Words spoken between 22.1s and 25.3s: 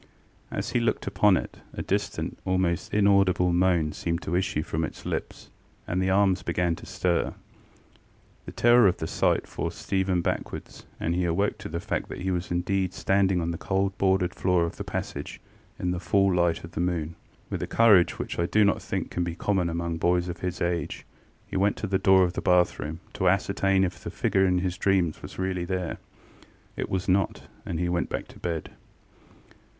of the bathroom to ascertain if the figure of his dream were